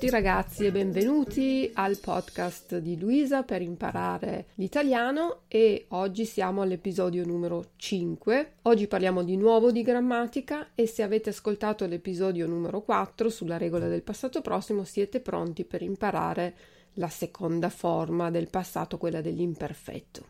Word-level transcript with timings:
tutti 0.00 0.12
ragazzi 0.14 0.64
e 0.64 0.72
benvenuti 0.72 1.70
al 1.74 1.98
podcast 1.98 2.78
di 2.78 2.98
Luisa 2.98 3.42
per 3.42 3.60
imparare 3.60 4.46
l'italiano 4.54 5.40
e 5.46 5.84
oggi 5.88 6.24
siamo 6.24 6.62
all'episodio 6.62 7.26
numero 7.26 7.72
5. 7.76 8.52
Oggi 8.62 8.86
parliamo 8.86 9.22
di 9.22 9.36
nuovo 9.36 9.70
di 9.70 9.82
grammatica 9.82 10.68
e 10.74 10.86
se 10.86 11.02
avete 11.02 11.28
ascoltato 11.28 11.84
l'episodio 11.84 12.46
numero 12.46 12.80
4 12.80 13.28
sulla 13.28 13.58
regola 13.58 13.88
del 13.88 14.00
passato 14.00 14.40
prossimo 14.40 14.84
siete 14.84 15.20
pronti 15.20 15.66
per 15.66 15.82
imparare 15.82 16.54
la 16.94 17.10
seconda 17.10 17.68
forma 17.68 18.30
del 18.30 18.48
passato, 18.48 18.96
quella 18.96 19.20
dell'imperfetto. 19.20 20.24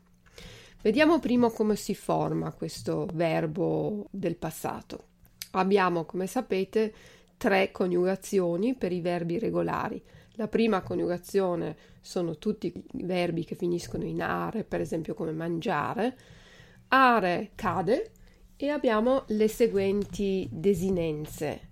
Vediamo 0.83 1.21
prima 1.21 1.49
come 1.49 1.77
si 1.77 1.95
forma 1.95 2.51
questo 2.51 3.07
verbo 3.15 4.09
del 4.11 4.35
passato. 4.35 5.05
Abbiamo, 5.53 6.05
come 6.05 6.27
sapete, 6.27 6.93
tre 7.41 7.71
coniugazioni 7.71 8.75
per 8.75 8.93
i 8.93 9.01
verbi 9.01 9.39
regolari. 9.39 10.03
La 10.33 10.47
prima 10.47 10.83
coniugazione 10.83 11.75
sono 12.03 12.37
tutti 12.37 12.67
i 12.67 13.05
verbi 13.05 13.47
che 13.47 13.55
finiscono 13.55 14.05
in 14.05 14.21
are, 14.21 14.63
per 14.63 14.83
esempio 14.83 15.15
come 15.15 15.33
mangiare. 15.33 16.19
Are 16.89 17.53
cade 17.55 18.11
e 18.57 18.69
abbiamo 18.69 19.25
le 19.29 19.49
seguenti 19.49 20.47
desinenze. 20.53 21.69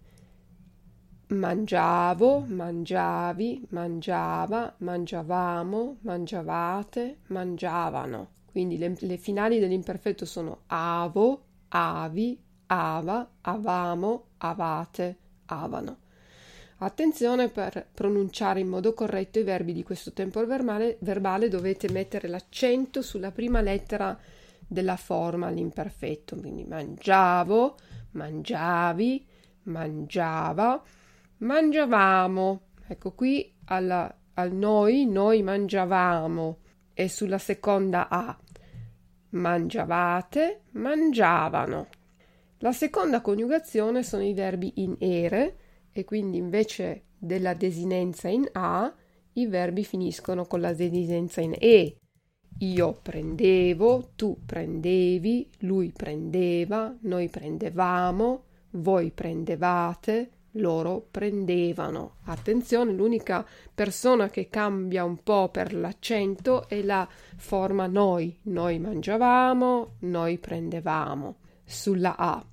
Mangiavo, 1.28 2.46
mangiavi, 2.48 3.66
mangiava, 3.68 4.74
mangiavamo, 4.78 5.98
mangiavate, 6.00 7.18
mangiavano. 7.26 8.30
Quindi 8.46 8.78
le, 8.78 8.94
le 9.00 9.18
finali 9.18 9.58
dell'imperfetto 9.58 10.24
sono 10.24 10.62
avo, 10.68 11.42
avi, 11.68 12.40
ava, 12.68 13.32
avamo, 13.42 14.28
avate, 14.38 15.16
avano. 15.48 15.98
Attenzione 16.78 17.48
per 17.48 17.88
pronunciare 17.92 18.60
in 18.60 18.68
modo 18.68 18.94
corretto 18.94 19.40
i 19.40 19.42
verbi 19.42 19.72
di 19.72 19.82
questo 19.82 20.12
tempo 20.12 20.44
verbale, 20.46 20.96
verbale 21.00 21.48
dovete 21.48 21.90
mettere 21.90 22.28
l'accento 22.28 23.02
sulla 23.02 23.32
prima 23.32 23.60
lettera 23.60 24.16
della 24.66 24.96
forma 24.96 25.48
all'imperfetto, 25.48 26.36
quindi 26.36 26.64
mangiavo, 26.64 27.76
mangiavi, 28.12 29.26
mangiava, 29.64 30.80
mangiavamo. 31.38 32.60
Ecco 32.86 33.12
qui 33.12 33.52
alla, 33.64 34.14
al 34.34 34.52
noi, 34.52 35.06
noi 35.06 35.42
mangiavamo 35.42 36.58
e 36.94 37.08
sulla 37.08 37.38
seconda 37.38 38.08
A 38.08 38.38
mangiavate, 39.30 40.62
mangiavano. 40.72 41.88
La 42.60 42.72
seconda 42.72 43.20
coniugazione 43.20 44.02
sono 44.02 44.24
i 44.24 44.34
verbi 44.34 44.72
in 44.76 44.96
ere 44.98 45.56
e 45.92 46.02
quindi 46.02 46.38
invece 46.38 47.04
della 47.16 47.54
desinenza 47.54 48.26
in 48.26 48.48
a 48.50 48.92
i 49.34 49.46
verbi 49.46 49.84
finiscono 49.84 50.44
con 50.44 50.60
la 50.60 50.72
desinenza 50.72 51.40
in 51.40 51.54
e. 51.56 51.98
Io 52.58 52.98
prendevo, 53.00 54.10
tu 54.16 54.38
prendevi, 54.44 55.48
lui 55.60 55.92
prendeva, 55.96 56.92
noi 57.02 57.28
prendevamo, 57.28 58.42
voi 58.70 59.12
prendevate, 59.12 60.30
loro 60.52 61.06
prendevano. 61.12 62.16
Attenzione, 62.24 62.90
l'unica 62.90 63.46
persona 63.72 64.28
che 64.30 64.48
cambia 64.48 65.04
un 65.04 65.22
po' 65.22 65.48
per 65.50 65.72
l'accento 65.72 66.68
è 66.68 66.82
la 66.82 67.08
forma 67.36 67.86
noi. 67.86 68.36
Noi 68.42 68.80
mangiavamo, 68.80 69.94
noi 70.00 70.38
prendevamo 70.38 71.36
sulla 71.68 72.16
A. 72.16 72.44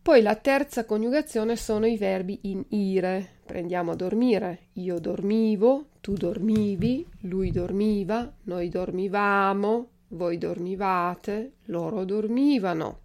Poi 0.00 0.22
la 0.22 0.36
terza 0.36 0.86
coniugazione 0.86 1.54
sono 1.54 1.86
i 1.86 1.98
verbi 1.98 2.38
in 2.44 2.64
ire. 2.70 3.40
Prendiamo 3.44 3.92
a 3.92 3.94
dormire. 3.94 4.68
Io 4.74 4.98
dormivo, 4.98 5.90
tu 6.00 6.14
dormivi, 6.14 7.06
lui 7.22 7.50
dormiva, 7.50 8.32
noi 8.44 8.70
dormivamo, 8.70 9.88
voi 10.08 10.38
dormivate, 10.38 11.56
loro 11.66 12.04
dormivano. 12.04 13.00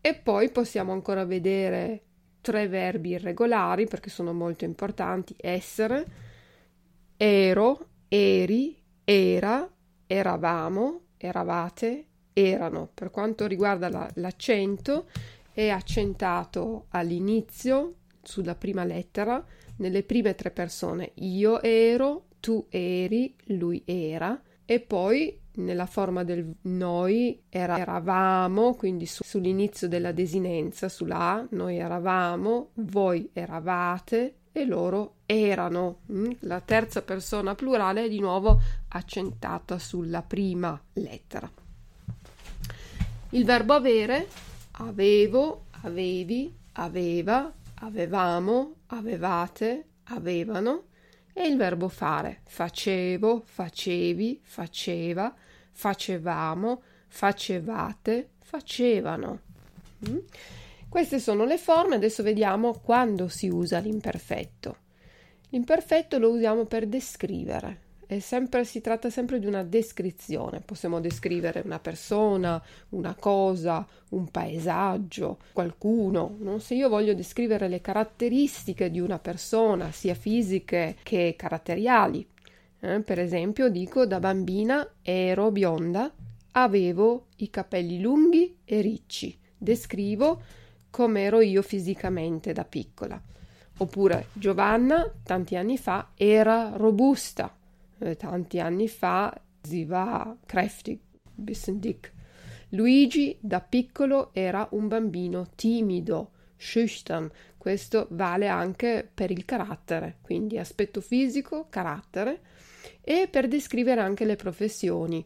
E 0.00 0.14
poi 0.14 0.50
possiamo 0.50 0.92
ancora 0.92 1.24
vedere 1.24 2.02
tre 2.40 2.66
verbi 2.66 3.10
irregolari 3.10 3.86
perché 3.86 4.10
sono 4.10 4.32
molto 4.32 4.64
importanti: 4.64 5.36
essere, 5.38 6.04
ero, 7.16 7.86
eri, 8.08 8.76
era, 9.04 9.70
eravamo, 10.06 11.02
eravate, 11.16 12.06
erano. 12.32 12.90
Per 12.92 13.10
quanto 13.10 13.46
riguarda 13.46 13.88
la, 13.88 14.10
l'accento, 14.14 15.08
è 15.52 15.68
accentato 15.68 16.86
all'inizio 16.90 17.94
sulla 18.22 18.54
prima 18.54 18.84
lettera 18.84 19.44
nelle 19.76 20.02
prime 20.02 20.34
tre 20.34 20.50
persone: 20.50 21.12
io 21.14 21.60
ero, 21.62 22.26
tu 22.40 22.66
eri, 22.68 23.34
lui 23.46 23.82
era, 23.84 24.40
e 24.64 24.80
poi 24.80 25.38
nella 25.52 25.86
forma 25.86 26.22
del 26.22 26.54
noi 26.62 27.42
era, 27.48 27.78
eravamo, 27.78 28.74
quindi 28.74 29.06
su, 29.06 29.22
sull'inizio 29.24 29.88
della 29.88 30.12
desinenza, 30.12 30.88
sulla 30.88 31.18
A, 31.18 31.46
noi 31.50 31.76
eravamo, 31.78 32.70
voi 32.74 33.30
eravate 33.32 34.36
e 34.52 34.64
loro 34.64 35.16
erano. 35.26 36.00
Mm? 36.12 36.30
La 36.40 36.60
terza 36.60 37.02
persona 37.02 37.54
plurale 37.54 38.04
è 38.04 38.08
di 38.08 38.20
nuovo 38.20 38.60
accentata 38.88 39.78
sulla 39.78 40.22
prima 40.22 40.80
lettera. 40.94 41.50
Il 43.32 43.44
verbo 43.44 43.74
avere, 43.74 44.26
avevo, 44.72 45.66
avevi, 45.82 46.52
aveva, 46.72 47.52
avevamo, 47.76 48.74
avevate, 48.86 49.84
avevano 50.06 50.86
e 51.32 51.46
il 51.46 51.56
verbo 51.56 51.88
fare, 51.88 52.40
facevo, 52.46 53.42
facevi, 53.44 54.40
faceva, 54.42 55.32
facevamo, 55.70 56.82
facevate, 57.06 58.30
facevano. 58.42 59.40
Mm? 60.08 60.18
Queste 60.88 61.20
sono 61.20 61.44
le 61.44 61.56
forme, 61.56 61.94
adesso 61.94 62.24
vediamo 62.24 62.80
quando 62.80 63.28
si 63.28 63.48
usa 63.48 63.78
l'imperfetto. 63.78 64.76
L'imperfetto 65.50 66.18
lo 66.18 66.30
usiamo 66.30 66.64
per 66.64 66.88
descrivere, 66.88 67.89
sempre, 68.18 68.64
si 68.64 68.80
tratta 68.80 69.08
sempre 69.10 69.38
di 69.38 69.46
una 69.46 69.62
descrizione. 69.62 70.60
Possiamo 70.60 70.98
descrivere 70.98 71.62
una 71.64 71.78
persona, 71.78 72.60
una 72.88 73.14
cosa, 73.14 73.86
un 74.08 74.28
paesaggio, 74.28 75.38
qualcuno. 75.52 76.34
No? 76.40 76.58
Se 76.58 76.74
io 76.74 76.88
voglio 76.88 77.14
descrivere 77.14 77.68
le 77.68 77.80
caratteristiche 77.80 78.90
di 78.90 78.98
una 78.98 79.20
persona, 79.20 79.92
sia 79.92 80.14
fisiche 80.14 80.96
che 81.04 81.34
caratteriali, 81.38 82.26
eh, 82.80 83.00
per 83.00 83.20
esempio 83.20 83.68
dico 83.68 84.06
da 84.06 84.18
bambina 84.18 84.88
ero 85.02 85.52
bionda, 85.52 86.12
avevo 86.52 87.26
i 87.36 87.50
capelli 87.50 88.00
lunghi 88.00 88.56
e 88.64 88.80
ricci. 88.80 89.38
Descrivo 89.56 90.42
come 90.90 91.22
ero 91.22 91.40
io 91.40 91.62
fisicamente 91.62 92.52
da 92.52 92.64
piccola. 92.64 93.20
Oppure 93.76 94.26
Giovanna, 94.32 95.10
tanti 95.22 95.56
anni 95.56 95.78
fa, 95.78 96.10
era 96.14 96.72
robusta, 96.74 97.54
eh, 98.00 98.16
tanti 98.16 98.58
anni 98.58 98.88
fa, 98.88 99.32
si 99.62 99.84
va 99.84 100.36
kräftig, 100.44 100.98
bisschen 101.34 101.78
dick. 101.78 102.12
Luigi 102.70 103.36
da 103.40 103.60
piccolo 103.60 104.30
era 104.32 104.68
un 104.72 104.88
bambino 104.88 105.48
timido, 105.54 106.30
schüchtern. 106.56 107.30
Questo 107.56 108.06
vale 108.10 108.48
anche 108.48 109.08
per 109.12 109.30
il 109.30 109.44
carattere, 109.44 110.18
quindi 110.22 110.56
aspetto 110.58 111.00
fisico, 111.00 111.66
carattere, 111.68 112.40
e 113.02 113.28
per 113.30 113.48
descrivere 113.48 114.00
anche 114.00 114.24
le 114.24 114.36
professioni. 114.36 115.24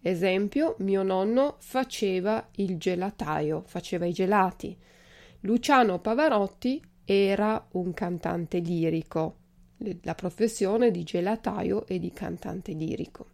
Esempio, 0.00 0.76
mio 0.78 1.02
nonno 1.02 1.56
faceva 1.58 2.48
il 2.56 2.78
gelataio, 2.78 3.62
faceva 3.66 4.06
i 4.06 4.12
gelati. 4.12 4.76
Luciano 5.40 5.98
Pavarotti 5.98 6.82
era 7.04 7.66
un 7.72 7.92
cantante 7.92 8.58
lirico. 8.58 9.43
La 10.02 10.14
professione 10.14 10.90
di 10.90 11.02
gelataio 11.02 11.86
e 11.86 11.98
di 11.98 12.12
cantante 12.12 12.72
lirico. 12.72 13.26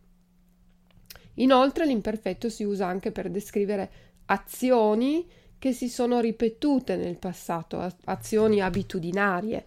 Inoltre 1.35 1.87
l'imperfetto 1.87 2.49
si 2.49 2.65
usa 2.65 2.87
anche 2.87 3.13
per 3.13 3.31
descrivere 3.31 3.91
azioni 4.27 5.27
che 5.59 5.73
si 5.73 5.89
sono 5.89 6.21
ripetute 6.21 6.97
nel 6.97 7.19
passato, 7.19 7.87
azioni 8.05 8.61
abitudinarie. 8.61 9.67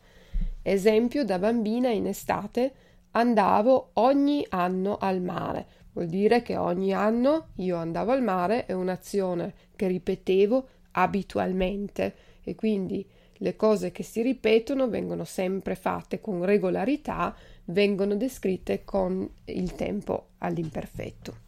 Esempio, 0.62 1.24
da 1.24 1.38
bambina 1.40 1.90
in 1.90 2.08
estate 2.08 2.74
andavo 3.12 3.92
ogni 3.94 4.46
anno 4.50 4.98
al 4.98 5.22
mare. 5.22 5.68
Vuol 5.94 6.08
dire 6.08 6.42
che 6.42 6.58
ogni 6.58 6.94
anno 6.94 7.50
io 7.58 7.78
andavo 7.78 8.12
al 8.12 8.24
mare, 8.24 8.66
è 8.66 8.74
un'azione 8.74 9.54
che 9.76 9.88
ripetevo 9.88 10.68
abitualmente 10.92 12.16
e 12.44 12.56
quindi 12.56 13.06
le 13.44 13.58
cose 13.58 13.92
che 13.92 14.04
si 14.04 14.22
ripetono 14.22 14.88
vengono 14.88 15.26
sempre 15.26 15.76
fatte 15.76 16.22
con 16.22 16.46
regolarità, 16.46 17.36
vengono 17.66 18.16
descritte 18.16 18.84
con 18.86 19.30
il 19.46 19.76
tempo 19.76 20.28
all'imperfetto. 20.38 21.42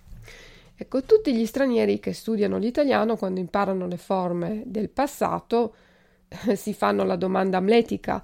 Ecco, 0.76 1.04
tutti 1.04 1.34
gli 1.34 1.46
stranieri 1.46 2.02
che 2.02 2.12
studiano 2.12 2.58
l'italiano, 2.58 3.16
quando 3.16 3.40
imparano 3.40 3.88
le 3.88 3.96
forme 3.96 4.64
del 4.66 4.90
passato, 4.90 5.76
si 6.56 6.74
fanno 6.74 7.06
la 7.06 7.16
domanda 7.16 7.58
amletica: 7.58 8.22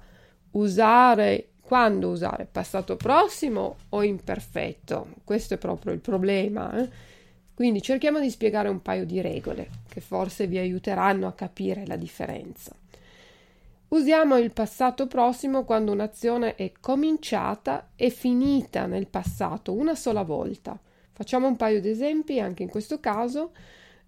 usare 0.50 1.48
quando 1.62 2.10
usare 2.10 2.46
passato 2.52 2.96
prossimo 2.96 3.76
o 3.88 4.02
imperfetto? 4.02 5.14
Questo 5.24 5.54
è 5.54 5.56
proprio 5.56 5.94
il 5.94 6.00
problema. 6.00 6.78
Eh? 6.78 6.88
Quindi 7.54 7.80
cerchiamo 7.80 8.20
di 8.20 8.28
spiegare 8.28 8.68
un 8.68 8.82
paio 8.82 9.06
di 9.06 9.22
regole 9.22 9.68
che 9.88 10.02
forse 10.02 10.46
vi 10.46 10.58
aiuteranno 10.58 11.26
a 11.26 11.32
capire 11.32 11.86
la 11.86 11.96
differenza. 11.96 12.76
Usiamo 13.92 14.38
il 14.38 14.54
passato 14.54 15.06
prossimo 15.06 15.64
quando 15.64 15.92
un'azione 15.92 16.54
è 16.54 16.72
cominciata 16.80 17.90
e 17.94 18.08
finita 18.08 18.86
nel 18.86 19.06
passato 19.06 19.74
una 19.74 19.94
sola 19.94 20.22
volta. 20.22 20.80
Facciamo 21.12 21.46
un 21.46 21.56
paio 21.56 21.78
di 21.82 21.90
esempi 21.90 22.40
anche 22.40 22.62
in 22.62 22.70
questo 22.70 23.00
caso. 23.00 23.52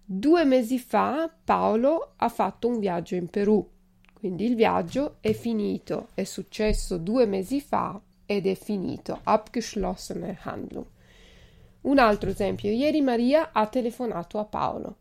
Due 0.03 0.43
mesi 0.43 0.79
fa 0.79 1.31
Paolo 1.43 2.13
ha 2.15 2.29
fatto 2.29 2.67
un 2.67 2.79
viaggio 2.79 3.13
in 3.13 3.29
Perù, 3.29 3.63
quindi 4.11 4.45
il 4.45 4.55
viaggio 4.55 5.17
è 5.19 5.33
finito, 5.33 6.07
è 6.15 6.23
successo 6.23 6.97
due 6.97 7.27
mesi 7.27 7.61
fa 7.61 8.01
ed 8.25 8.47
è 8.47 8.55
finito. 8.55 9.19
Abgeschlossene 9.21 10.39
Handlung. 10.41 10.87
Un 11.81 11.99
altro 11.99 12.31
esempio, 12.31 12.71
ieri 12.71 13.01
Maria 13.01 13.51
ha 13.51 13.67
telefonato 13.67 14.39
a 14.39 14.45
Paolo. 14.45 14.95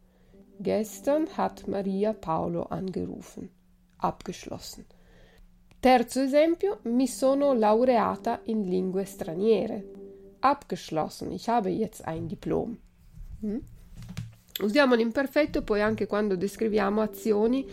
Gestern 0.58 1.26
hat 1.36 1.64
Maria 1.68 2.12
Paolo 2.12 2.66
angerufen 2.68 3.62
abgeschlossen. 3.96 4.84
Terzo 5.84 6.22
esempio, 6.22 6.80
mi 6.84 7.06
sono 7.06 7.52
laureata 7.52 8.40
in 8.44 8.62
lingue 8.62 9.04
straniere. 9.04 9.84
Abgeschlossen, 10.40 11.30
ich 11.30 11.46
habe 11.48 11.68
jetzt 11.68 12.00
ein 12.06 12.26
Diplom. 12.26 12.78
Mm? 13.44 13.58
Usiamo 14.62 14.94
l'imperfetto 14.94 15.62
poi 15.62 15.82
anche 15.82 16.06
quando 16.06 16.36
descriviamo 16.36 17.02
azioni 17.02 17.68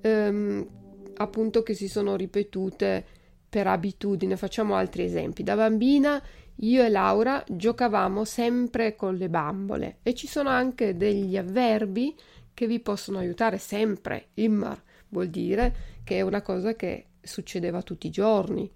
ehm, 0.00 0.68
appunto 1.14 1.62
che 1.64 1.74
si 1.74 1.88
sono 1.88 2.14
ripetute 2.14 3.04
per 3.48 3.66
abitudine. 3.66 4.36
Facciamo 4.36 4.76
altri 4.76 5.02
esempi. 5.02 5.42
Da 5.42 5.56
bambina 5.56 6.22
io 6.56 6.84
e 6.84 6.88
Laura 6.88 7.42
giocavamo 7.48 8.24
sempre 8.24 8.94
con 8.94 9.16
le 9.16 9.28
bambole 9.28 9.98
e 10.04 10.14
ci 10.14 10.28
sono 10.28 10.50
anche 10.50 10.96
degli 10.96 11.36
avverbi 11.36 12.14
che 12.54 12.66
vi 12.68 12.78
possono 12.78 13.18
aiutare 13.18 13.58
sempre. 13.58 14.26
Immer 14.34 14.80
vuol 15.10 15.28
dire 15.28 15.74
che 16.02 16.16
è 16.16 16.20
una 16.22 16.42
cosa 16.42 16.74
che 16.74 17.06
succedeva 17.20 17.82
tutti 17.82 18.08
i 18.08 18.10
giorni. 18.10 18.70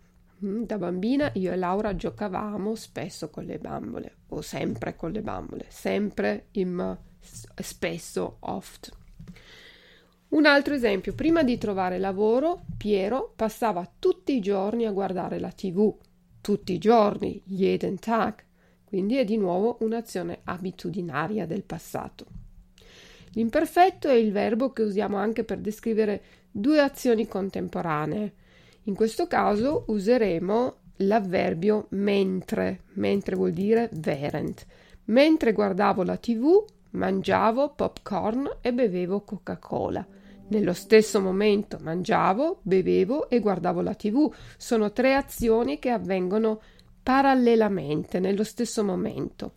Mm, 0.44 0.62
da 0.64 0.78
bambina 0.78 1.30
io 1.34 1.52
e 1.52 1.56
Laura 1.56 1.96
giocavamo 1.96 2.74
spesso 2.74 3.30
con 3.30 3.44
le 3.44 3.58
bambole, 3.58 4.16
o 4.28 4.40
sempre 4.40 4.96
con 4.96 5.10
le 5.12 5.22
bambole, 5.22 5.66
sempre, 5.68 6.46
im, 6.52 6.96
spesso, 7.20 8.36
oft. 8.40 8.90
Un 10.28 10.46
altro 10.46 10.74
esempio, 10.74 11.14
prima 11.14 11.44
di 11.44 11.58
trovare 11.58 11.98
lavoro, 11.98 12.64
Piero 12.76 13.32
passava 13.36 13.88
tutti 13.98 14.34
i 14.34 14.40
giorni 14.40 14.84
a 14.84 14.90
guardare 14.90 15.38
la 15.38 15.52
TV, 15.52 15.96
tutti 16.40 16.72
i 16.72 16.78
giorni, 16.78 17.40
jeden 17.44 18.00
Tag, 18.00 18.42
quindi 18.84 19.16
è 19.16 19.24
di 19.24 19.36
nuovo 19.36 19.78
un'azione 19.80 20.40
abitudinaria 20.42 21.46
del 21.46 21.62
passato. 21.62 22.26
L'imperfetto 23.34 24.08
è 24.08 24.14
il 24.14 24.32
verbo 24.32 24.72
che 24.72 24.82
usiamo 24.82 25.16
anche 25.16 25.44
per 25.44 25.58
descrivere 25.58 26.22
due 26.50 26.80
azioni 26.80 27.26
contemporanee. 27.26 28.32
In 28.84 28.94
questo 28.94 29.26
caso 29.26 29.84
useremo 29.88 30.76
l'avverbio 30.98 31.86
mentre, 31.90 32.82
mentre 32.94 33.34
vuol 33.34 33.52
dire 33.52 33.90
während. 34.04 34.64
Mentre 35.06 35.52
guardavo 35.52 36.02
la 36.02 36.16
tv, 36.16 36.64
mangiavo 36.90 37.70
popcorn 37.70 38.58
e 38.60 38.72
bevevo 38.72 39.22
Coca-Cola. 39.22 40.06
Nello 40.46 40.72
stesso 40.72 41.20
momento 41.20 41.78
mangiavo, 41.80 42.60
bevevo 42.62 43.28
e 43.28 43.40
guardavo 43.40 43.80
la 43.80 43.94
tv. 43.94 44.32
Sono 44.56 44.92
tre 44.92 45.14
azioni 45.14 45.78
che 45.78 45.90
avvengono 45.90 46.60
parallelamente, 47.02 48.20
nello 48.20 48.44
stesso 48.44 48.84
momento. 48.84 49.54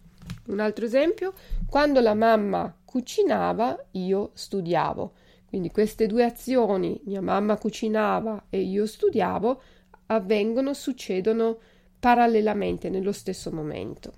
Un 0.47 0.59
altro 0.59 0.85
esempio, 0.85 1.33
quando 1.69 2.00
la 2.00 2.13
mamma 2.13 2.74
cucinava, 2.98 3.86
io 3.92 4.32
studiavo. 4.34 5.14
Quindi 5.46 5.70
queste 5.70 6.08
due 6.08 6.24
azioni, 6.24 7.00
mia 7.06 7.22
mamma 7.22 7.56
cucinava 7.56 8.46
e 8.50 8.62
io 8.62 8.88
studiavo, 8.88 9.62
avvengono, 10.08 10.74
succedono 10.74 11.60
parallelamente 12.00 12.90
nello 12.90 13.12
stesso 13.12 13.52
momento. 13.52 14.14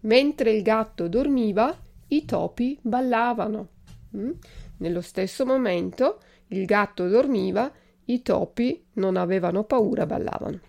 Mentre 0.00 0.52
il 0.52 0.62
gatto 0.62 1.08
dormiva, 1.08 1.74
i 2.08 2.26
topi 2.26 2.78
ballavano. 2.82 3.68
Mm? 4.14 4.32
Nello 4.78 5.00
stesso 5.00 5.46
momento 5.46 6.20
il 6.48 6.66
gatto 6.66 7.08
dormiva, 7.08 7.72
i 8.04 8.20
topi 8.20 8.84
non 8.94 9.16
avevano 9.16 9.64
paura, 9.64 10.04
ballavano. 10.04 10.60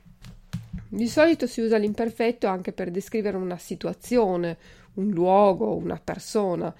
Di 0.87 1.07
solito 1.07 1.47
si 1.47 1.59
usa 1.59 1.75
l'imperfetto 1.75 2.47
anche 2.47 2.71
per 2.71 2.91
descrivere 2.91 3.35
una 3.35 3.57
situazione, 3.57 4.57
un 4.93 5.09
luogo, 5.09 5.75
una 5.75 5.99
persona, 6.01 6.73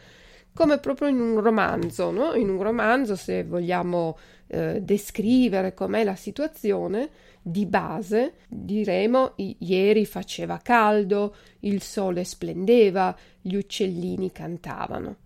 come 0.54 0.80
proprio 0.80 1.08
in 1.08 1.20
un 1.20 1.40
romanzo, 1.40 2.12
no? 2.12 2.34
In 2.34 2.50
un 2.50 2.62
romanzo, 2.62 3.16
se 3.16 3.44
vogliamo 3.44 4.18
eh, 4.48 4.82
descrivere 4.82 5.74
com'è 5.74 6.04
la 6.04 6.16
situazione, 6.16 7.10
di 7.42 7.66
base 7.66 8.34
diremo 8.48 9.34
ieri 9.36 10.06
faceva 10.06 10.60
caldo, 10.62 11.36
il 11.62 11.82
sole 11.82 12.24
splendeva, 12.24 13.16
gli 13.42 13.56
uccellini 13.56 14.32
cantavano. 14.32 15.18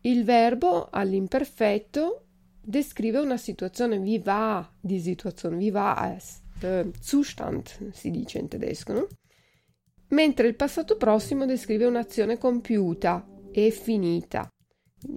Il 0.00 0.24
verbo 0.24 0.88
all'imperfetto 0.90 2.24
descrive 2.60 3.18
una 3.18 3.36
situazione 3.36 3.98
viva, 3.98 4.68
di 4.80 4.98
situazione 4.98 5.56
viva, 5.56 6.16
eh, 6.60 6.90
Zustand 6.98 7.92
si 7.92 8.10
dice 8.10 8.38
in 8.38 8.48
tedesco, 8.48 8.92
no? 8.92 9.06
mentre 10.08 10.48
il 10.48 10.56
passato 10.56 10.96
prossimo 10.96 11.46
descrive 11.46 11.86
un'azione 11.86 12.38
compiuta 12.38 13.26
e 13.52 13.70
finita. 13.70 14.50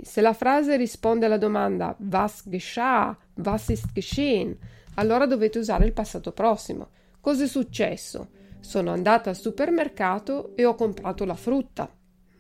se 0.02 0.22
la 0.22 0.34
frase 0.34 0.78
risponde 0.78 1.26
alla 1.26 1.38
domanda 1.38 1.96
was 2.00 2.44
geschah, 2.48 3.16
was 3.36 3.70
ist 3.70 3.92
geschehen, 3.94 4.58
allora 4.96 5.26
dovete 5.26 5.60
usare 5.60 5.86
il 5.86 5.94
passato 5.94 6.32
prossimo. 6.32 6.90
Cos'è 7.20 7.48
successo? 7.48 8.30
Sono 8.60 8.92
andata 8.92 9.30
al 9.30 9.36
supermercato 9.36 10.56
e 10.56 10.66
ho 10.66 10.76
comprato 10.76 11.26
la 11.26 11.36
frutta. 11.36 11.90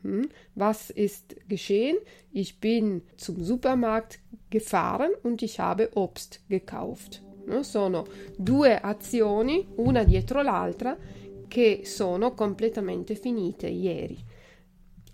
Hm? 0.01 0.27
Was 0.53 0.91
ist 0.95 1.35
geschehen? 1.47 1.97
Ich 2.31 2.59
bin 2.59 3.03
zum 3.15 3.43
Supermarkt 3.43 4.19
gefahren 4.49 5.11
und 5.23 5.41
ich 5.41 5.59
habe 5.59 5.89
Obst 5.93 6.43
gekauft. 6.47 7.23
No? 7.45 7.63
Sono 7.63 8.05
due 8.37 8.79
azioni, 8.79 9.67
una 9.75 10.03
dietro 10.03 10.41
l'altra, 10.41 10.97
che 11.47 11.81
sono 11.83 12.33
completamente 12.33 13.15
finite 13.15 13.67
ieri. 13.67 14.17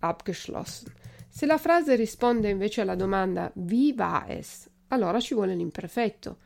Abgeschlossen. 0.01 0.93
Se 1.27 1.46
la 1.46 1.58
frase 1.58 1.96
risponde 1.96 2.50
invece 2.50 2.81
alla 2.81 2.96
domanda 2.96 3.51
wie 3.55 3.93
war 3.96 4.25
es, 4.29 4.70
allora 4.89 5.20
ci 5.20 5.34
vuole 5.34 5.55
l'imperfetto. 5.55 6.38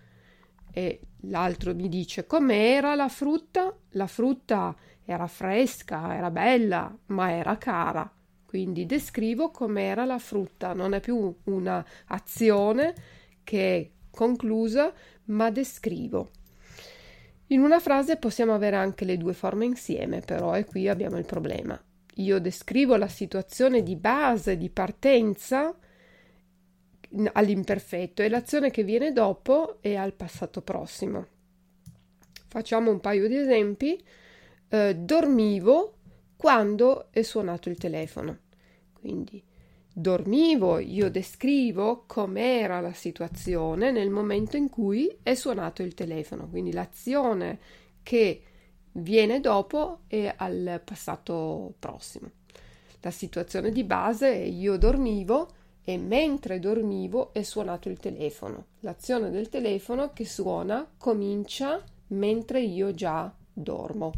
E 0.72 1.00
l'altro 1.22 1.74
mi 1.74 1.90
dice 1.90 2.26
com'era 2.28 2.96
la 2.96 3.10
frutta? 3.10 3.76
La 3.92 4.08
frutta 4.08 4.76
era 5.04 5.28
fresca, 5.28 6.16
era 6.16 6.30
bella, 6.30 6.96
ma 7.08 7.32
era 7.32 7.58
cara. 7.58 8.12
Quindi 8.46 8.86
descrivo 8.86 9.52
com'era 9.52 10.06
la 10.06 10.20
frutta, 10.20 10.74
non 10.74 10.94
è 10.94 11.00
più 11.00 11.36
un'azione 11.44 12.94
che 13.44 13.78
è 13.78 13.90
conclusa, 14.10 14.94
ma 15.26 15.50
descrivo. 15.50 16.30
In 17.48 17.62
una 17.62 17.80
frase 17.80 18.18
possiamo 18.18 18.54
avere 18.54 18.76
anche 18.76 19.06
le 19.06 19.18
due 19.18 19.34
forme 19.34 19.66
insieme, 19.66 20.22
però, 20.22 20.56
e 20.56 20.66
qui 20.66 20.88
abbiamo 20.88 21.18
il 21.18 21.26
problema. 21.26 21.80
Io 22.16 22.40
descrivo 22.40 22.96
la 22.96 23.08
situazione 23.08 23.84
di 23.84 23.96
base, 23.96 24.58
di 24.58 24.70
partenza 24.70 25.76
all'imperfetto 27.34 28.22
e 28.22 28.30
l'azione 28.30 28.72
che 28.72 28.84
viene 28.84 29.12
dopo 29.12 29.78
è 29.82 29.96
al 29.96 30.14
passato 30.14 30.62
prossimo. 30.62 31.28
Facciamo 32.48 32.92
un 32.92 33.00
paio 33.00 33.28
di 33.28 33.36
esempi. 33.36 34.02
Eh, 34.70 34.96
dormivo 34.96 35.94
quando 36.38 37.08
è 37.12 37.22
suonato 37.22 37.70
il 37.70 37.78
telefono. 37.78 38.40
Quindi 38.94 39.44
dormivo, 39.94 40.80
io 40.80 41.10
descrivo 41.10 42.04
com'era 42.08 42.80
la 42.80 42.94
situazione 42.94 43.92
nel 43.92 44.10
momento 44.10 44.58
in 44.58 44.70
cui 44.70 45.18
è 45.22 45.36
suonato 45.36 45.84
il 45.84 45.94
telefono. 45.94 46.48
Quindi 46.48 46.72
l'azione 46.72 47.60
che 48.04 48.42
viene 48.98 49.40
dopo 49.40 50.00
è 50.08 50.34
al 50.36 50.82
passato 50.84 51.74
prossimo. 51.80 52.30
La 53.02 53.12
situazione 53.12 53.72
di 53.72 53.84
base 53.84 54.32
è 54.32 54.44
io 54.44 54.78
dormivo 54.78 55.50
e 55.84 55.98
mentre 55.98 56.60
dormivo 56.60 57.32
è 57.34 57.44
suonato 57.44 57.90
il 57.90 58.00
telefono. 58.00 58.66
L'azione 58.80 59.30
del 59.30 59.50
telefono 59.50 60.12
che 60.14 60.26
suona 60.26 60.88
comincia 60.98 61.84
mentre 62.08 62.62
io 62.62 62.94
già 62.94 63.32
dormo. 63.54 64.12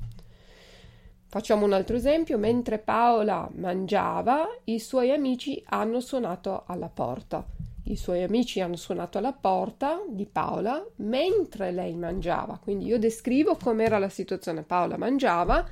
Facciamo 1.29 1.65
un 1.65 1.73
altro 1.73 1.97
esempio. 1.97 2.37
Mentre 2.37 2.79
Paola 2.79 3.49
mangiava, 3.55 4.47
i 4.65 4.79
suoi 4.79 5.11
amici 5.11 5.61
hanno 5.65 5.99
suonato 5.99 6.63
alla 6.65 6.87
porta. 6.87 7.56
I 7.89 7.95
suoi 7.95 8.21
amici 8.21 8.59
hanno 8.59 8.75
suonato 8.75 9.17
alla 9.17 9.31
porta 9.31 10.01
di 10.09 10.25
Paola 10.25 10.85
mentre 10.97 11.71
lei 11.71 11.95
mangiava. 11.95 12.59
Quindi 12.61 12.85
io 12.85 12.99
descrivo 12.99 13.55
com'era 13.55 13.97
la 13.97 14.09
situazione. 14.09 14.63
Paola 14.63 14.97
mangiava 14.97 15.65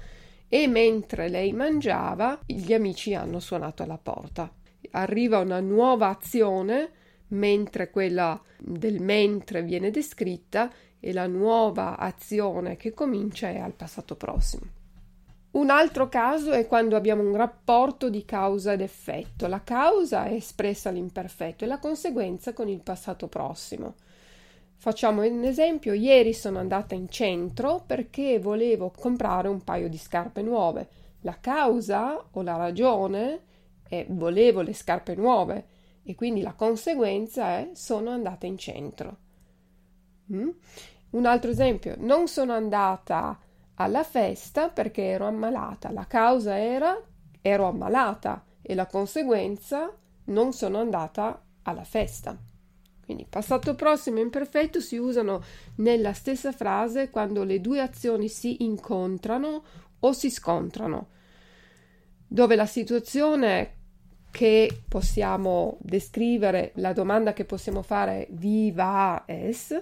e 0.47 0.65
mentre 0.67 1.27
lei 1.27 1.51
mangiava, 1.51 2.39
gli 2.45 2.73
amici 2.73 3.13
hanno 3.13 3.41
suonato 3.41 3.83
alla 3.83 3.97
porta. 3.97 4.49
Arriva 4.91 5.39
una 5.39 5.59
nuova 5.59 6.07
azione 6.07 6.91
mentre 7.29 7.89
quella 7.89 8.41
del 8.59 9.01
mentre 9.01 9.61
viene 9.61 9.91
descritta 9.91 10.71
e 10.97 11.11
la 11.11 11.27
nuova 11.27 11.97
azione 11.97 12.77
che 12.77 12.93
comincia 12.93 13.49
è 13.49 13.57
al 13.57 13.73
passato 13.73 14.15
prossimo. 14.15 14.84
Un 15.55 15.69
altro 15.69 16.09
caso 16.09 16.51
è 16.51 16.67
quando 16.67 16.97
abbiamo 16.97 17.21
un 17.21 17.33
rapporto 17.33 18.09
di 18.09 18.25
causa 18.25 18.73
ed 18.73 18.81
effetto. 18.81 19.47
La 19.47 19.63
causa 19.63 20.25
è 20.25 20.33
espressa 20.33 20.89
all'imperfetto 20.89 21.63
e 21.63 21.67
la 21.67 21.79
conseguenza 21.79 22.51
con 22.51 22.67
il 22.67 22.81
passato 22.81 23.27
prossimo. 23.27 23.95
Facciamo 24.75 25.23
un 25.23 25.45
esempio, 25.45 25.93
ieri 25.93 26.33
sono 26.33 26.59
andata 26.59 26.93
in 26.93 27.07
centro 27.07 27.81
perché 27.85 28.37
volevo 28.37 28.91
comprare 28.91 29.47
un 29.47 29.63
paio 29.63 29.87
di 29.87 29.97
scarpe 29.97 30.41
nuove. 30.41 30.89
La 31.21 31.37
causa 31.39 32.21
o 32.31 32.41
la 32.41 32.57
ragione 32.57 33.43
è 33.87 34.05
volevo 34.09 34.59
le 34.59 34.73
scarpe 34.73 35.15
nuove 35.15 35.67
e 36.03 36.15
quindi 36.15 36.41
la 36.41 36.53
conseguenza 36.53 37.59
è 37.59 37.69
sono 37.73 38.09
andata 38.09 38.45
in 38.45 38.57
centro. 38.57 39.17
Mm? 40.33 40.49
Un 41.11 41.25
altro 41.25 41.49
esempio, 41.49 41.95
non 41.97 42.27
sono 42.27 42.51
andata 42.51 43.39
alla 43.75 44.03
festa 44.03 44.69
perché 44.69 45.03
ero 45.03 45.27
ammalata. 45.27 45.91
La 45.91 46.07
causa 46.07 46.57
era 46.57 46.97
ero 47.41 47.67
ammalata 47.67 48.43
e 48.61 48.73
la 48.73 48.87
conseguenza 48.87 49.95
non 50.25 50.53
sono 50.53 50.79
andata 50.79 51.43
alla 51.63 51.83
festa. 51.83 52.37
Quindi 53.03 53.27
passato 53.29 53.75
prossimo 53.75 54.17
e 54.17 54.21
imperfetto 54.21 54.79
si 54.79 54.97
usano 54.97 55.43
nella 55.75 56.13
stessa 56.13 56.51
frase 56.51 57.11
quando 57.11 57.43
le 57.43 57.61
due 57.61 57.79
azioni 57.81 58.29
si 58.29 58.63
incontrano 58.63 59.63
o 59.99 60.11
si 60.11 60.31
scontrano, 60.31 61.09
dove 62.27 62.55
la 62.55 62.65
situazione 62.65 63.73
che 64.31 64.81
possiamo 64.89 65.77
descrivere, 65.81 66.71
la 66.75 66.93
domanda 66.93 67.33
che 67.33 67.45
possiamo 67.45 67.83
fare 67.83 68.27
viva 68.31 69.23
es, 69.27 69.79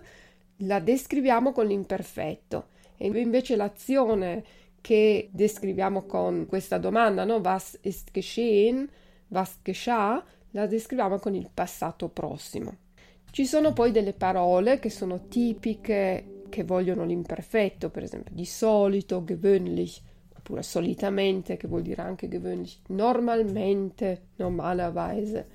la 0.57 0.79
descriviamo 0.79 1.53
con 1.53 1.65
l'imperfetto 1.65 2.71
e 2.97 3.07
invece 3.07 3.55
l'azione 3.55 4.43
che 4.81 5.29
descriviamo 5.31 6.03
con 6.03 6.45
questa 6.45 6.77
domanda, 6.77 7.23
no? 7.23 7.35
Was 7.35 7.77
ist 7.81 8.11
geschehen? 8.11 8.89
Was 9.29 9.59
geschah? 9.63 10.23
La 10.51 10.67
descriviamo 10.67 11.19
con 11.19 11.33
il 11.35 11.49
passato 11.53 12.09
prossimo. 12.09 12.75
Ci 13.31 13.45
sono 13.45 13.73
poi 13.73 13.91
delle 13.91 14.13
parole 14.13 14.79
che 14.79 14.89
sono 14.89 15.27
tipiche 15.27 16.43
che 16.49 16.63
vogliono 16.63 17.03
l'imperfetto, 17.03 17.89
per 17.89 18.03
esempio 18.03 18.35
di 18.35 18.45
solito, 18.45 19.23
gewöhnlich, 19.23 20.01
oppure 20.37 20.61
solitamente, 20.61 21.57
che 21.57 21.67
vuol 21.67 21.81
dire 21.81 22.03
anche 22.03 22.27
gewöhnlich, 22.27 22.81
normalmente, 22.89 24.27
normalerweise. 24.35 25.47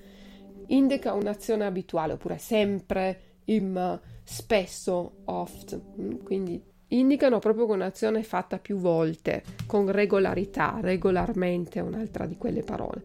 Indica 0.67 1.13
un'azione 1.13 1.65
abituale, 1.65 2.13
oppure 2.13 2.37
sempre, 2.37 3.19
immer, 3.45 3.97
spesso, 4.23 5.19
oft, 5.25 5.79
mm, 6.01 6.15
quindi 6.23 6.61
indicano 6.89 7.39
proprio 7.39 7.67
un'azione 7.67 8.23
fatta 8.23 8.57
più 8.57 8.77
volte, 8.77 9.43
con 9.65 9.91
regolarità, 9.91 10.79
regolarmente 10.81 11.79
è 11.79 11.81
un'altra 11.81 12.25
di 12.25 12.37
quelle 12.37 12.63
parole, 12.63 13.03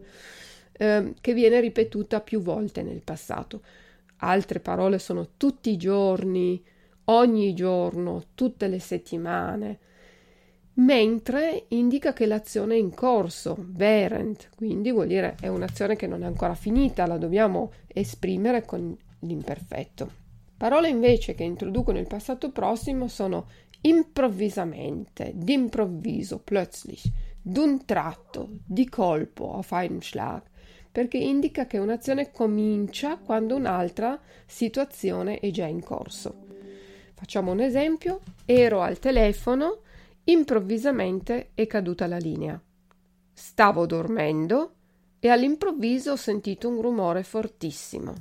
eh, 0.71 1.13
che 1.19 1.33
viene 1.33 1.59
ripetuta 1.59 2.21
più 2.21 2.41
volte 2.41 2.83
nel 2.83 3.01
passato. 3.03 3.61
Altre 4.17 4.59
parole 4.59 4.97
sono 4.97 5.29
tutti 5.37 5.69
i 5.69 5.77
giorni, 5.77 6.63
ogni 7.05 7.53
giorno, 7.53 8.23
tutte 8.33 8.67
le 8.67 8.79
settimane, 8.79 9.79
mentre 10.75 11.65
indica 11.69 12.13
che 12.13 12.25
l'azione 12.25 12.75
è 12.75 12.77
in 12.77 12.93
corso, 12.93 13.67
während, 13.75 14.49
quindi 14.55 14.91
vuol 14.91 15.07
dire 15.07 15.35
è 15.39 15.47
un'azione 15.47 15.95
che 15.95 16.07
non 16.07 16.23
è 16.23 16.25
ancora 16.25 16.55
finita, 16.55 17.05
la 17.05 17.17
dobbiamo 17.17 17.71
esprimere 17.87 18.65
con 18.65 18.95
l'imperfetto. 19.19 20.24
Parole 20.57 20.89
invece 20.89 21.33
che 21.35 21.43
introducono 21.43 21.99
il 21.99 22.07
passato 22.07 22.51
prossimo 22.51 23.07
sono 23.07 23.47
improvvisamente, 23.81 25.31
d'improvviso, 25.35 26.39
plötzlich, 26.39 27.11
d'un 27.41 27.85
tratto, 27.85 28.49
di 28.65 28.87
colpo, 28.89 29.53
auf 29.53 29.71
einen 29.71 30.01
Schlag, 30.01 30.41
perché 30.91 31.17
indica 31.17 31.67
che 31.67 31.77
un'azione 31.77 32.31
comincia 32.31 33.17
quando 33.17 33.55
un'altra 33.55 34.19
situazione 34.45 35.39
è 35.39 35.51
già 35.51 35.65
in 35.65 35.83
corso. 35.83 36.43
Facciamo 37.13 37.51
un 37.51 37.59
esempio, 37.59 38.21
ero 38.45 38.81
al 38.81 38.97
telefono, 38.97 39.81
improvvisamente 40.23 41.49
è 41.53 41.67
caduta 41.67 42.07
la 42.07 42.17
linea. 42.17 42.59
Stavo 43.33 43.85
dormendo 43.85 44.73
e 45.19 45.29
all'improvviso 45.29 46.13
ho 46.13 46.15
sentito 46.15 46.69
un 46.69 46.81
rumore 46.81 47.23
fortissimo. 47.23 48.13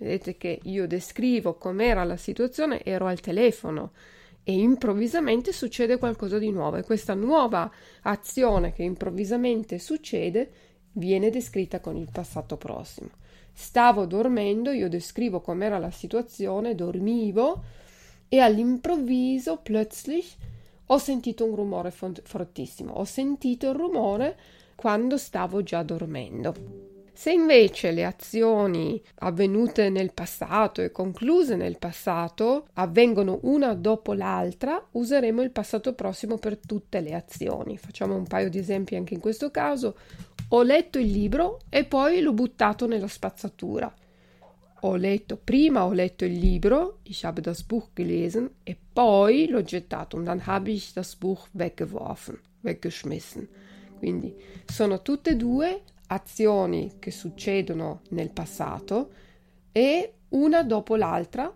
Vedete 0.00 0.38
che 0.38 0.60
io 0.62 0.86
descrivo 0.86 1.56
com'era 1.56 2.04
la 2.04 2.16
situazione, 2.16 2.82
ero 2.82 3.06
al 3.06 3.20
telefono 3.20 3.92
e 4.42 4.54
improvvisamente 4.58 5.52
succede 5.52 5.98
qualcosa 5.98 6.38
di 6.38 6.50
nuovo 6.50 6.76
e 6.76 6.84
questa 6.84 7.12
nuova 7.12 7.70
azione 8.02 8.72
che 8.72 8.82
improvvisamente 8.82 9.78
succede 9.78 10.50
viene 10.92 11.28
descritta 11.28 11.80
con 11.80 11.96
il 11.96 12.08
passato 12.10 12.56
prossimo. 12.56 13.10
Stavo 13.52 14.06
dormendo, 14.06 14.70
io 14.70 14.88
descrivo 14.88 15.42
com'era 15.42 15.76
la 15.76 15.90
situazione, 15.90 16.74
dormivo 16.74 17.62
e 18.26 18.38
all'improvviso, 18.38 19.58
plötzlich, 19.58 20.34
ho 20.86 20.96
sentito 20.96 21.44
un 21.44 21.54
rumore 21.54 21.90
fortissimo. 21.90 22.94
Ho 22.94 23.04
sentito 23.04 23.68
il 23.68 23.74
rumore 23.74 24.38
quando 24.76 25.18
stavo 25.18 25.62
già 25.62 25.82
dormendo. 25.82 26.89
Se 27.20 27.30
invece 27.30 27.90
le 27.90 28.06
azioni 28.06 28.98
avvenute 29.16 29.90
nel 29.90 30.14
passato 30.14 30.80
e 30.80 30.90
concluse 30.90 31.54
nel 31.54 31.76
passato 31.76 32.68
avvengono 32.72 33.40
una 33.42 33.74
dopo 33.74 34.14
l'altra, 34.14 34.82
useremo 34.92 35.42
il 35.42 35.50
passato 35.50 35.92
prossimo 35.92 36.38
per 36.38 36.56
tutte 36.56 37.00
le 37.00 37.12
azioni. 37.12 37.76
Facciamo 37.76 38.16
un 38.16 38.26
paio 38.26 38.48
di 38.48 38.56
esempi 38.56 38.96
anche 38.96 39.12
in 39.12 39.20
questo 39.20 39.50
caso. 39.50 39.98
Ho 40.48 40.62
letto 40.62 40.98
il 40.98 41.10
libro 41.10 41.58
e 41.68 41.84
poi 41.84 42.22
l'ho 42.22 42.32
buttato 42.32 42.86
nella 42.86 43.06
spazzatura. 43.06 43.94
Ho 44.80 44.96
letto 44.96 45.36
prima 45.36 45.84
ho 45.84 45.92
letto 45.92 46.24
il 46.24 46.38
libro, 46.38 47.00
ich 47.02 47.22
habe 47.24 47.42
das 47.42 47.62
Buch 47.64 47.88
gelesen 47.92 48.50
e 48.62 48.78
poi 48.90 49.46
l'ho 49.46 49.62
gettato 49.62 50.16
und 50.16 50.24
dann 50.24 50.46
habe 50.46 50.70
ich 50.70 50.94
das 50.94 51.14
Buch 51.16 51.48
weggeworfen, 51.52 52.40
weggeschmissen. 52.62 53.46
Quindi 53.98 54.34
sono 54.64 55.02
tutte 55.02 55.32
e 55.32 55.36
due 55.36 55.82
azioni 56.12 56.96
che 56.98 57.10
succedono 57.10 58.02
nel 58.10 58.30
passato 58.30 59.12
e 59.72 60.14
una 60.30 60.62
dopo 60.62 60.96
l'altra 60.96 61.52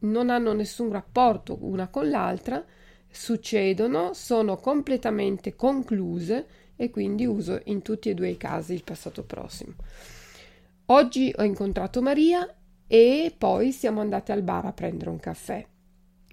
non 0.00 0.30
hanno 0.30 0.52
nessun 0.52 0.90
rapporto 0.90 1.58
una 1.60 1.88
con 1.88 2.08
l'altra, 2.08 2.64
succedono, 3.08 4.12
sono 4.12 4.56
completamente 4.56 5.54
concluse 5.54 6.46
e 6.76 6.90
quindi 6.90 7.24
uso 7.24 7.60
in 7.64 7.82
tutti 7.82 8.10
e 8.10 8.14
due 8.14 8.30
i 8.30 8.36
casi 8.36 8.74
il 8.74 8.84
passato 8.84 9.24
prossimo. 9.24 9.74
Oggi 10.86 11.32
ho 11.34 11.42
incontrato 11.42 12.02
Maria 12.02 12.46
e 12.86 13.34
poi 13.36 13.72
siamo 13.72 14.00
andati 14.00 14.32
al 14.32 14.42
bar 14.42 14.66
a 14.66 14.72
prendere 14.72 15.10
un 15.10 15.18
caffè. 15.18 15.66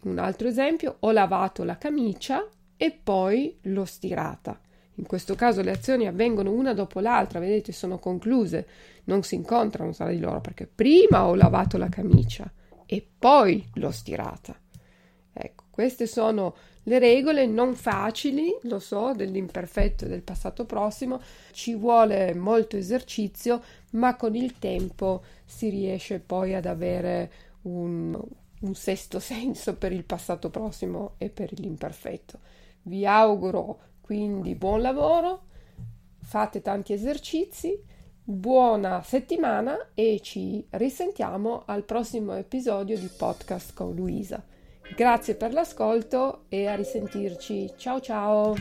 Un 0.04 0.18
altro 0.18 0.48
esempio, 0.48 0.98
ho 1.00 1.12
lavato 1.12 1.64
la 1.64 1.78
camicia 1.78 2.46
e 2.76 2.92
poi 2.92 3.58
l'ho 3.62 3.86
stirata. 3.86 4.60
In 4.96 5.06
questo 5.06 5.36
caso 5.36 5.62
le 5.62 5.72
azioni 5.72 6.08
avvengono 6.08 6.52
una 6.52 6.74
dopo 6.74 7.00
l'altra, 7.00 7.40
vedete, 7.40 7.72
sono 7.72 7.98
concluse, 7.98 8.68
non 9.06 9.24
si 9.24 9.36
incontrano 9.36 9.92
tra 9.94 10.10
di 10.10 10.20
loro 10.20 10.42
perché 10.42 10.68
prima 10.68 11.26
ho 11.26 11.36
lavato 11.36 11.78
la 11.78 11.90
camicia 11.90 12.52
e 12.86 13.06
poi 13.18 13.66
l'ho 13.76 13.92
stirata. 13.92 14.56
Ecco, 15.34 15.62
Queste 15.72 16.06
sono 16.06 16.54
le 16.84 17.00
regole 17.00 17.48
non 17.48 17.76
facili, 17.76 18.56
lo 18.64 18.80
so, 18.80 19.14
dell'imperfetto 19.16 20.04
e 20.06 20.10
del 20.10 20.22
passato 20.22 20.66
prossimo, 20.66 21.22
ci 21.54 21.76
vuole 21.76 22.36
molto 22.36 22.76
esercizio, 22.76 23.64
ma 23.92 24.18
con 24.18 24.36
il 24.36 24.60
tempo 24.60 25.24
si 25.46 25.70
riesce 25.70 26.20
poi 26.20 26.54
ad 26.54 26.66
avere 26.66 27.32
un, 27.64 28.20
un 28.60 28.76
sesto 28.76 29.18
senso 29.22 29.76
per 29.78 29.94
il 29.94 30.04
passato 30.04 30.50
prossimo 30.50 31.14
e 31.18 31.30
per 31.30 31.52
l'imperfetto. 31.58 32.40
Vi 32.84 33.06
auguro 33.06 33.80
quindi 34.12 34.56
buon 34.56 34.82
lavoro, 34.82 35.44
fate 36.22 36.62
tanti 36.62 36.92
esercizi, 36.92 37.82
buona 38.22 39.02
settimana 39.04 39.92
e 39.94 40.20
ci 40.22 40.68
risentiamo 40.72 41.64
al 41.66 41.86
prossimo 41.86 42.36
episodio 42.36 43.00
di 43.00 43.08
podcast 43.08 43.74
con 43.74 43.96
Luisa. 43.96 44.44
Grazie 44.98 45.36
per 45.36 45.54
l'ascolto 45.54 46.44
e 46.50 46.68
a 46.68 46.76
risentirci. 46.76 47.72
Ciao 47.78 48.02
ciao! 48.02 48.54